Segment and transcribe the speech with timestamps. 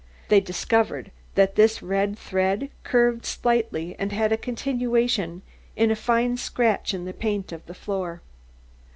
[0.29, 5.43] They discovered that this red thread curved slightly and had a continuation
[5.75, 8.23] in a fine scratch in the paint of the floor.